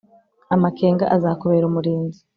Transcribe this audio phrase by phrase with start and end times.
[0.55, 2.19] Amakenga azakubera umurinzi